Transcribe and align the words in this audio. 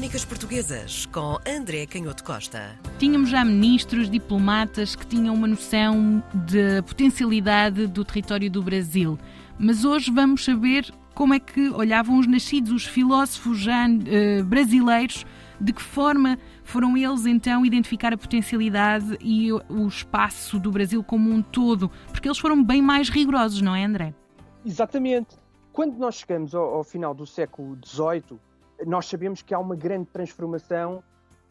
Crónicas 0.00 0.24
Portuguesas 0.24 1.04
com 1.04 1.36
André 1.46 1.84
Canhoto 1.84 2.24
Costa. 2.24 2.74
Tínhamos 2.98 3.28
já 3.28 3.44
ministros, 3.44 4.08
diplomatas 4.08 4.96
que 4.96 5.06
tinham 5.06 5.34
uma 5.34 5.46
noção 5.46 6.22
da 6.32 6.82
potencialidade 6.82 7.86
do 7.86 8.02
território 8.02 8.50
do 8.50 8.62
Brasil. 8.62 9.18
Mas 9.58 9.84
hoje 9.84 10.10
vamos 10.10 10.42
saber 10.42 10.90
como 11.14 11.34
é 11.34 11.38
que 11.38 11.68
olhavam 11.68 12.18
os 12.18 12.26
nascidos, 12.26 12.72
os 12.72 12.86
filósofos 12.86 13.58
já 13.58 13.86
uh, 13.86 14.42
brasileiros, 14.42 15.26
de 15.60 15.70
que 15.70 15.82
forma 15.82 16.38
foram 16.64 16.96
eles 16.96 17.26
então 17.26 17.66
identificar 17.66 18.14
a 18.14 18.16
potencialidade 18.16 19.18
e 19.20 19.52
o 19.52 19.86
espaço 19.86 20.58
do 20.58 20.70
Brasil 20.70 21.04
como 21.04 21.30
um 21.30 21.42
todo, 21.42 21.90
porque 22.10 22.26
eles 22.26 22.38
foram 22.38 22.64
bem 22.64 22.80
mais 22.80 23.10
rigorosos, 23.10 23.60
não 23.60 23.76
é, 23.76 23.84
André? 23.84 24.14
Exatamente. 24.64 25.36
Quando 25.74 25.98
nós 25.98 26.14
chegamos 26.14 26.54
ao, 26.54 26.76
ao 26.76 26.84
final 26.84 27.12
do 27.12 27.26
século 27.26 27.76
XVIII, 27.84 28.40
nós 28.86 29.06
sabemos 29.06 29.42
que 29.42 29.54
há 29.54 29.58
uma 29.58 29.76
grande 29.76 30.06
transformação 30.06 31.02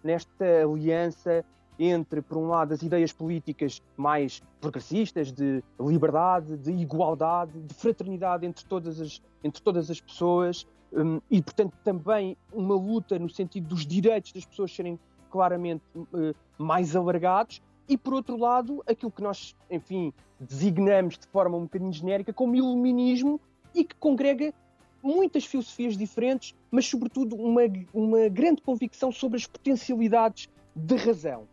nesta 0.03 0.45
aliança 0.63 1.43
entre, 1.79 2.21
por 2.21 2.37
um 2.37 2.47
lado, 2.47 2.73
as 2.73 2.81
ideias 2.81 3.13
políticas 3.13 3.81
mais 3.95 4.41
progressistas, 4.59 5.31
de 5.31 5.63
liberdade, 5.79 6.57
de 6.57 6.71
igualdade, 6.71 7.61
de 7.61 7.73
fraternidade 7.73 8.45
entre 8.45 8.65
todas 8.65 8.99
as, 8.99 9.21
entre 9.43 9.61
todas 9.61 9.89
as 9.89 10.01
pessoas, 10.01 10.67
um, 10.91 11.21
e, 11.31 11.41
portanto, 11.41 11.73
também 11.83 12.35
uma 12.51 12.75
luta 12.75 13.17
no 13.17 13.29
sentido 13.29 13.67
dos 13.67 13.85
direitos 13.85 14.33
das 14.33 14.45
pessoas 14.45 14.75
serem 14.75 14.99
claramente 15.29 15.83
uh, 15.95 16.35
mais 16.57 16.95
alargados, 16.95 17.61
e, 17.87 17.97
por 17.97 18.13
outro 18.13 18.37
lado, 18.37 18.83
aquilo 18.85 19.11
que 19.11 19.21
nós, 19.21 19.55
enfim, 19.69 20.13
designamos 20.39 21.17
de 21.17 21.27
forma 21.27 21.57
um 21.57 21.63
bocadinho 21.63 21.93
genérica 21.93 22.33
como 22.33 22.55
iluminismo 22.55 23.39
e 23.73 23.83
que 23.83 23.95
congrega 23.95 24.53
muitas 25.01 25.45
filosofias 25.45 25.97
diferentes, 25.97 26.55
mas, 26.71 26.85
sobretudo, 26.85 27.35
uma, 27.35 27.61
uma 27.93 28.27
grande 28.29 28.61
convicção 28.61 29.11
sobre 29.11 29.37
as 29.37 29.45
potencialidades 29.45 30.49
da 30.75 30.95
razão. 30.95 31.47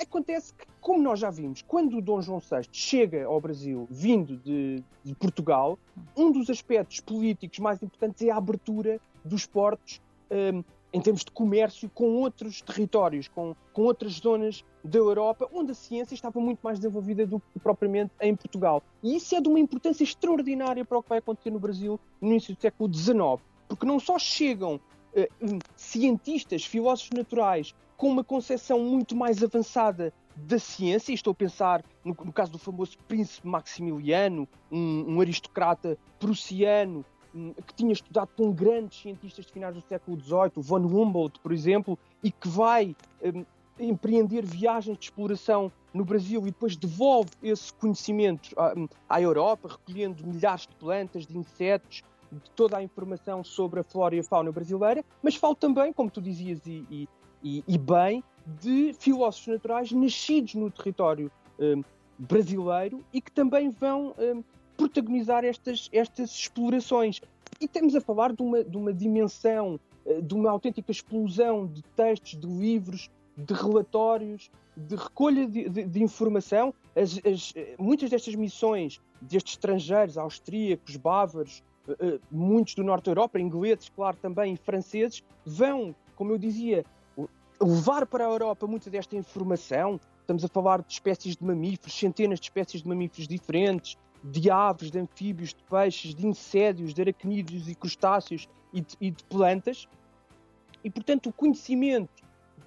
Acontece 0.00 0.52
que, 0.54 0.66
como 0.80 1.02
nós 1.02 1.20
já 1.20 1.30
vimos, 1.30 1.62
quando 1.62 1.98
o 1.98 2.02
Dom 2.02 2.20
João 2.22 2.38
VI 2.38 2.68
chega 2.72 3.26
ao 3.26 3.40
Brasil, 3.40 3.86
vindo 3.90 4.36
de, 4.38 4.82
de 5.04 5.14
Portugal, 5.14 5.78
um 6.16 6.30
dos 6.30 6.48
aspectos 6.50 7.00
políticos 7.00 7.58
mais 7.58 7.82
importantes 7.82 8.22
é 8.22 8.30
a 8.30 8.36
abertura 8.36 9.00
dos 9.24 9.46
portos 9.46 10.00
um, 10.30 10.62
em 10.92 11.00
termos 11.00 11.24
de 11.24 11.30
comércio 11.30 11.90
com 11.94 12.16
outros 12.16 12.60
territórios, 12.62 13.28
com, 13.28 13.54
com 13.72 13.82
outras 13.82 14.14
zonas 14.14 14.64
da 14.82 14.98
Europa, 14.98 15.48
onde 15.52 15.72
a 15.72 15.74
ciência 15.74 16.14
estava 16.14 16.40
muito 16.40 16.60
mais 16.62 16.78
desenvolvida 16.78 17.26
do 17.26 17.40
que 17.40 17.58
propriamente 17.58 18.12
em 18.20 18.34
Portugal. 18.34 18.82
E 19.02 19.16
isso 19.16 19.34
é 19.34 19.40
de 19.40 19.48
uma 19.48 19.60
importância 19.60 20.02
extraordinária 20.02 20.84
para 20.84 20.98
o 20.98 21.02
que 21.02 21.08
vai 21.08 21.18
acontecer 21.18 21.50
no 21.50 21.60
Brasil 21.60 22.00
no 22.20 22.28
início 22.28 22.54
do 22.54 22.60
século 22.60 22.92
XIX, 22.92 23.42
porque 23.68 23.86
não 23.86 24.00
só 24.00 24.18
chegam 24.18 24.76
uh, 24.76 25.58
cientistas, 25.76 26.64
filósofos 26.64 27.16
naturais, 27.16 27.74
com 27.96 28.08
uma 28.08 28.24
concepção 28.24 28.80
muito 28.80 29.14
mais 29.14 29.42
avançada 29.42 30.12
da 30.34 30.58
ciência, 30.58 31.12
e 31.12 31.14
estou 31.14 31.32
a 31.32 31.34
pensar 31.34 31.84
no, 32.02 32.16
no 32.24 32.32
caso 32.32 32.52
do 32.52 32.58
famoso 32.58 32.96
príncipe 33.06 33.46
Maximiliano, 33.46 34.48
um, 34.72 35.16
um 35.16 35.20
aristocrata 35.20 35.98
prussiano 36.18 37.04
que 37.66 37.74
tinha 37.74 37.92
estudado 37.92 38.30
com 38.36 38.50
grandes 38.52 39.00
cientistas 39.00 39.46
de 39.46 39.52
finais 39.52 39.74
do 39.74 39.80
século 39.82 40.20
XVIII, 40.20 40.52
o 40.56 40.62
von 40.62 40.80
Humboldt, 40.80 41.38
por 41.40 41.52
exemplo, 41.52 41.98
e 42.22 42.30
que 42.30 42.48
vai 42.48 42.94
um, 43.22 43.44
empreender 43.78 44.44
viagens 44.44 44.98
de 44.98 45.04
exploração 45.04 45.70
no 45.92 46.04
Brasil 46.04 46.40
e 46.42 46.46
depois 46.46 46.76
devolve 46.76 47.30
esse 47.42 47.72
conhecimento 47.74 48.50
à, 48.56 48.74
hum, 48.76 48.88
à 49.08 49.20
Europa, 49.20 49.68
recolhendo 49.68 50.26
milhares 50.26 50.66
de 50.66 50.74
plantas, 50.76 51.26
de 51.26 51.36
insetos, 51.36 52.02
de 52.30 52.50
toda 52.54 52.76
a 52.76 52.82
informação 52.82 53.42
sobre 53.42 53.80
a 53.80 53.82
flora 53.84 54.14
e 54.14 54.20
a 54.20 54.24
fauna 54.24 54.52
brasileira, 54.52 55.04
mas 55.22 55.34
falo 55.34 55.54
também, 55.54 55.92
como 55.92 56.10
tu 56.10 56.20
dizias 56.20 56.64
e, 56.64 57.08
e, 57.42 57.64
e 57.66 57.78
bem, 57.78 58.22
de 58.60 58.94
filósofos 58.98 59.48
naturais 59.48 59.92
nascidos 59.92 60.54
no 60.54 60.70
território 60.70 61.30
um, 61.58 61.82
brasileiro 62.18 63.02
e 63.12 63.20
que 63.20 63.32
também 63.32 63.70
vão 63.70 64.14
protagonizar 64.80 65.44
estas, 65.44 65.90
estas 65.92 66.30
explorações. 66.30 67.20
E 67.60 67.66
estamos 67.66 67.94
a 67.94 68.00
falar 68.00 68.32
de 68.32 68.42
uma, 68.42 68.64
de 68.64 68.76
uma 68.78 68.94
dimensão, 68.94 69.78
eh, 70.06 70.22
de 70.22 70.32
uma 70.32 70.50
autêntica 70.50 70.90
explosão 70.90 71.66
de 71.66 71.82
textos, 71.94 72.40
de 72.40 72.46
livros, 72.46 73.10
de 73.36 73.52
relatórios, 73.52 74.50
de 74.74 74.96
recolha 74.96 75.46
de, 75.46 75.68
de, 75.68 75.84
de 75.84 76.02
informação. 76.02 76.72
As, 76.96 77.20
as, 77.26 77.52
eh, 77.54 77.74
muitas 77.78 78.08
destas 78.08 78.34
missões 78.34 78.98
destes 79.20 79.52
estrangeiros, 79.52 80.16
austríacos, 80.16 80.96
bávaros, 80.96 81.62
eh, 81.86 82.18
muitos 82.30 82.74
do 82.74 82.82
norte 82.82 83.04
da 83.04 83.10
Europa, 83.10 83.38
ingleses, 83.38 83.90
claro, 83.90 84.16
também, 84.16 84.56
franceses, 84.56 85.22
vão, 85.44 85.94
como 86.16 86.32
eu 86.32 86.38
dizia, 86.38 86.86
levar 87.60 88.06
para 88.06 88.26
a 88.26 88.30
Europa 88.30 88.66
muita 88.66 88.88
desta 88.88 89.14
informação. 89.14 90.00
Estamos 90.22 90.42
a 90.42 90.48
falar 90.48 90.80
de 90.80 90.90
espécies 90.90 91.36
de 91.36 91.44
mamíferos, 91.44 91.92
centenas 91.92 92.40
de 92.40 92.46
espécies 92.46 92.82
de 92.82 92.88
mamíferos 92.88 93.28
diferentes, 93.28 93.98
de 94.22 94.50
aves, 94.50 94.90
de 94.90 94.98
anfíbios, 94.98 95.50
de 95.54 95.62
peixes, 95.64 96.14
de 96.14 96.26
insédios, 96.26 96.92
de 96.92 97.00
aracnídeos 97.00 97.68
e 97.68 97.74
crustáceos 97.74 98.48
e 98.72 98.80
de, 98.80 98.96
e 99.00 99.10
de 99.10 99.24
plantas. 99.24 99.88
E, 100.84 100.90
portanto, 100.90 101.28
o 101.28 101.32
conhecimento 101.32 102.22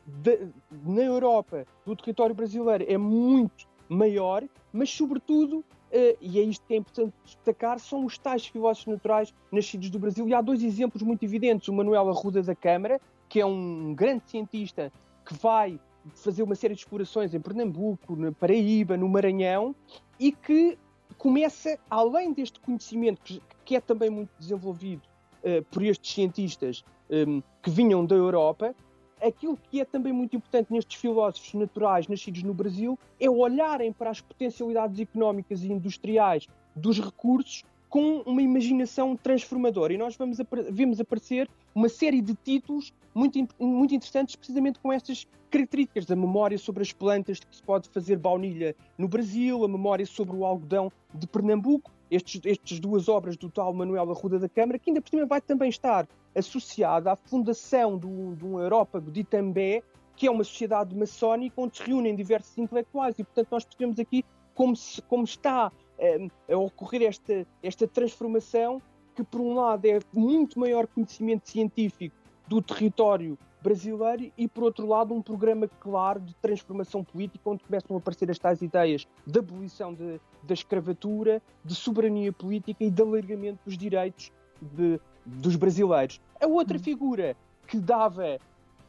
de, 0.06 0.47
na 0.86 1.02
Europa 1.02 1.66
do 1.86 1.96
território 1.96 2.36
brasileiro 2.36 2.86
é 2.88 2.97
muito 2.97 3.68
maior, 3.88 4.44
mas, 4.72 4.90
sobretudo, 4.90 5.58
uh, 5.59 6.18
e 6.19 6.40
é 6.40 6.44
isto 6.44 6.66
que 6.66 6.74
é 6.74 6.78
importante 6.78 7.13
destacar, 7.24 7.80
são 7.80 8.06
os 8.06 8.18
tais 8.18 8.46
filósofos 8.46 8.94
naturais 8.94 9.34
nascidos 9.52 9.90
do 9.90 10.00
Brasil. 10.00 10.28
E 10.28 10.34
há 10.34 10.42
dois 10.42 10.63
exemplos 10.63 11.02
muito 11.03 11.24
evidentes. 11.24 11.68
O 11.68 11.74
Manuel 11.74 12.09
Arruda 12.09 12.42
da 12.42 12.56
Câmara, 12.56 13.00
que 13.30 13.40
é 13.40 13.46
um 13.46 13.94
grande 13.94 14.24
cientista 14.30 14.92
que 15.25 15.34
vai 15.36 15.80
fazer 16.16 16.44
uma 16.44 16.56
série 16.56 16.74
de 16.74 16.81
explorações 16.81 17.34
em 17.34 17.40
Pernambuco, 17.40 18.16
na 18.16 18.31
Paraíba, 18.31 18.97
no 18.97 19.08
Maranhão, 19.08 19.74
e 20.19 20.31
que 20.31 20.78
começa, 21.18 21.78
além 21.90 22.34
deste 22.34 22.59
conhecimento 22.59 23.41
que, 23.64 23.75
é 23.75 23.81
também 23.81 24.09
muito 24.09 24.30
desenvolvido 24.40 25.03
uh, 25.44 25.64
por 25.72 25.84
estes 25.84 26.14
cientistas 26.14 26.84
um, 27.09 27.16
ehm, 27.16 27.44
que 27.62 27.69
vinham 27.69 28.06
da 28.06 28.16
Europa, 28.16 28.75
aquilo 29.22 29.58
que 29.58 29.80
é 29.80 29.86
também 29.86 30.12
muito 30.12 30.36
importante 30.36 30.72
nestes 30.72 31.00
filósofos 31.00 31.53
naturais 31.53 32.08
nascidos 32.08 32.44
no 32.44 32.53
Brasil 32.53 33.00
é 33.19 33.30
olharem 33.30 33.94
para 33.94 34.09
as 34.09 34.19
potencialidades 34.19 35.00
económicas 35.00 35.63
e 35.63 35.72
industriais 35.72 36.47
dos 36.75 37.00
recursos 37.00 37.63
com 37.94 38.24
uma 38.26 38.42
imaginação 38.42 39.16
transformadora. 39.16 39.94
E 39.94 40.00
nós 40.00 40.16
vamos 40.16 40.40
vemos 40.72 41.00
aparecer 41.00 41.48
uma 41.76 41.88
série 41.88 42.24
de 42.24 42.34
títulos 42.34 42.92
muito, 43.14 43.48
muito 43.59 43.94
interessantes, 43.94 44.36
precisamente 44.36 44.80
com 44.80 44.92
estas 44.92 45.28
características. 45.52 46.09
A 46.09 46.16
memória 46.16 46.58
sobre 46.58 46.81
as 46.81 46.92
plantas 46.92 47.40
que 47.40 47.56
se 47.56 47.62
pode 47.62 47.88
fazer 47.90 48.18
baunilha 48.18 48.76
no 48.98 49.08
Brasil, 49.08 49.64
a 49.64 49.68
memória 49.68 50.08
sobre 50.08 50.36
o 50.36 50.44
algodão 50.44 50.92
de 51.14 51.28
Pernambuco, 51.28 51.92
estes, 52.09 52.42
estas 52.44 52.80
duas 52.80 53.08
obras 53.08 53.38
do 53.38 53.48
tal 53.48 53.72
Manuel 53.72 54.10
Arruda 54.10 54.40
da 54.40 54.50
Câmara, 54.50 54.80
que 54.80 54.90
ainda 54.90 55.00
por 55.00 55.12
cima 55.12 55.28
vai 55.28 55.40
também 55.40 55.70
estar 55.70 56.08
associada 56.36 57.12
à 57.12 57.16
fundação 57.16 57.96
do, 57.96 58.36
de 58.36 58.44
um 58.44 59.12
de 59.12 59.20
Itambé, 59.20 59.84
que 60.16 60.25
é 60.25 60.31
uma 60.31 60.44
sociedade 60.44 60.96
maçónica 60.96 61.62
onde 61.62 61.78
se 61.78 61.84
reúnem 61.84 62.16
diversos 62.16 62.58
intelectuais. 62.58 63.20
E, 63.20 63.24
portanto, 63.24 63.50
nós 63.52 63.64
percebemos 63.64 64.00
aqui 64.00 64.25
como, 64.56 64.75
se, 64.75 65.00
como 65.04 65.25
está 65.25 65.72
um, 66.00 66.54
a 66.54 66.58
ocorrer 66.58 67.04
esta, 67.04 67.46
esta 67.62 67.88
transformação, 67.88 68.81
que, 69.16 69.24
por 69.24 69.42
um 69.42 69.54
lado, 69.54 69.86
é 69.86 70.00
muito 70.12 70.59
maior 70.59 70.88
conhecimento 70.88 71.50
científico 71.50 72.16
do 72.48 72.62
território 72.62 73.38
brasileiro 73.62 74.31
e, 74.38 74.48
por 74.48 74.64
outro 74.64 74.86
lado, 74.86 75.14
um 75.14 75.22
programa 75.22 75.68
claro 75.80 76.20
de 76.20 76.36
transformação 76.36 77.04
política, 77.04 77.50
onde 77.50 77.64
começam 77.64 77.96
a 77.96 78.00
aparecer 78.00 78.30
as 78.30 78.38
tais 78.38 78.62
ideias 78.62 79.08
de 79.26 79.40
abolição 79.40 79.94
de, 79.94 80.20
da 80.44 80.54
escravatura, 80.54 81.42
de 81.64 81.74
soberania 81.74 82.34
política 82.34 82.84
e 82.84 82.92
de 82.92 83.02
alargamento 83.02 83.60
dos 83.66 83.78
direitos 83.78 84.31
de, 84.62 85.00
dos 85.25 85.56
brasileiros. 85.56 86.20
A 86.42 86.48
outra 86.48 86.78
uhum. 86.78 86.84
figura 86.84 87.38
que 87.66 87.78
dava 87.78 88.38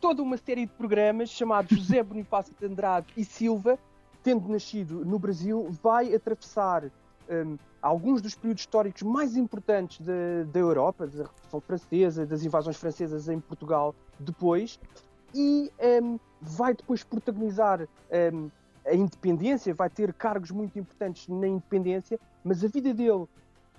toda 0.00 0.23
uma 0.23 0.37
série 0.37 0.67
de 0.67 0.73
programas, 0.73 1.31
chamado 1.31 1.75
José 1.75 2.03
Bonifácio 2.03 2.55
de 2.59 2.67
Andrade 2.67 3.07
e 3.17 3.25
Silva, 3.25 3.79
tendo 4.25 4.49
nascido 4.49 5.05
no 5.05 5.19
Brasil, 5.19 5.69
vai 5.82 6.15
atravessar 6.15 6.91
um, 7.31 7.59
alguns 7.81 8.23
dos 8.23 8.35
períodos 8.35 8.62
históricos 8.62 9.03
mais 9.03 9.37
importantes 9.37 10.05
da 10.50 10.59
Europa, 10.59 11.06
da 11.06 11.25
Revolução 11.25 11.61
Francesa, 11.61 12.26
das 12.26 12.43
invasões 12.43 12.79
francesas 12.79 13.29
em 13.29 13.38
Portugal 13.38 13.94
depois, 14.19 14.81
e 15.35 15.71
um, 16.03 16.19
vai 16.41 16.73
depois 16.75 17.05
protagonizar 17.05 17.87
um, 18.32 18.50
a 18.87 18.94
independência, 18.94 19.75
vai 19.75 19.91
ter 19.91 20.12
cargos 20.15 20.50
muito 20.50 20.79
importantes 20.79 21.29
na 21.29 21.47
independência, 21.47 22.19
mas 22.43 22.65
a 22.65 22.69
vida 22.69 22.94
dele 22.94 23.26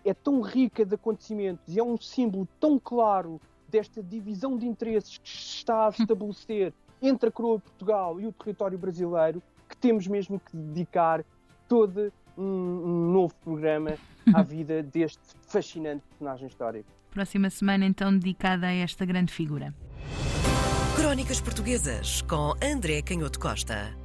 é 0.04 0.14
tão 0.14 0.42
rica 0.42 0.86
de 0.86 0.94
acontecimentos 0.94 1.76
e 1.76 1.80
é 1.80 1.84
um 1.84 1.98
símbolo 1.98 2.48
tão 2.60 2.78
claro 2.78 3.42
desta 3.68 4.04
divisão 4.04 4.58
de 4.58 4.68
interesses 4.68 5.18
que 5.18 5.30
se 5.30 5.58
está 5.58 5.88
a 5.88 5.90
estabelecer 5.98 6.72
entre 7.02 7.30
a 7.30 7.32
coroa 7.32 7.58
de 7.58 7.64
Portugal 7.64 8.20
e 8.22 8.28
o 8.28 8.32
território 8.32 8.78
brasileiro, 8.78 9.42
temos 9.86 10.08
mesmo 10.08 10.40
que 10.40 10.58
dedicar 10.58 11.24
todo 11.68 12.12
um, 12.36 12.44
um 12.44 13.12
novo 13.12 13.36
programa 13.36 13.92
à 14.34 14.42
vida 14.42 14.82
deste 14.82 15.22
fascinante 15.48 16.02
personagem 16.10 16.48
histórico. 16.48 16.90
Próxima 17.12 17.52
semana, 17.52 17.86
então, 17.86 18.12
dedicada 18.18 18.66
a 18.66 18.74
esta 18.74 19.06
grande 19.06 19.32
figura. 19.32 19.76
Crónicas 20.96 21.40
Portuguesas 21.40 22.24
com 22.24 22.54
André 22.64 23.04
Canhoto 23.04 23.40
Costa. 23.40 24.05